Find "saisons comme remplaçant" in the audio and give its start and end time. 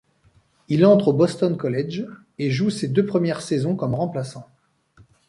3.43-4.47